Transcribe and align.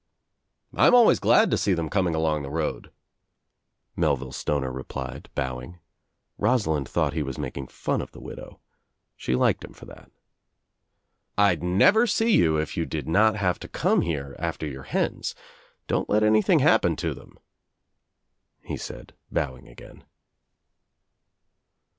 "I 0.73 0.87
am 0.87 0.95
always 0.95 1.19
glad 1.19 1.51
to 1.51 1.59
see 1.59 1.75
them 1.75 1.87
coming 1.87 2.15
along 2.15 2.41
the 2.41 2.49
road," 2.49 2.89
Mel 3.95 4.15
ville 4.17 4.31
Stoner 4.31 4.71
replied, 4.71 5.29
bowing. 5.35 5.77
Rosalind 6.39 6.89
thought 6.89 7.13
he 7.13 7.21
was 7.21 7.37
making 7.37 7.67
fun 7.67 8.01
of 8.01 8.11
the 8.11 8.19
widow. 8.19 8.59
She 9.15 9.35
liked 9.35 9.63
him 9.63 9.73
for 9.73 9.85
that. 9.85 10.09
"I'd 11.37 11.61
never 11.61 12.07
see 12.07 12.35
you 12.35 12.57
If 12.57 12.75
you 12.75 12.87
did 12.87 13.07
not 13.07 13.35
have 13.35 13.59
to 13.59 13.67
come 13.67 14.01
here 14.01 14.35
after 14.39 14.65
your 14.65 14.85
hens. 14.89 15.35
Don't 15.85 16.09
let 16.09 16.23
anything 16.23 16.57
happen 16.57 16.95
to 16.95 17.13
them," 17.13 17.37
he 18.63 18.77
said, 18.77 19.13
bowing 19.31 19.67
again. 19.67 20.03